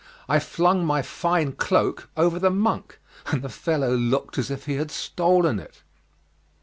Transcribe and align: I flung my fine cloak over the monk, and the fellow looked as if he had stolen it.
I 0.27 0.39
flung 0.39 0.83
my 0.83 1.03
fine 1.03 1.51
cloak 1.51 2.09
over 2.17 2.39
the 2.39 2.49
monk, 2.49 2.97
and 3.27 3.43
the 3.43 3.49
fellow 3.49 3.95
looked 3.95 4.39
as 4.39 4.49
if 4.49 4.65
he 4.65 4.77
had 4.77 4.89
stolen 4.89 5.59
it. 5.59 5.83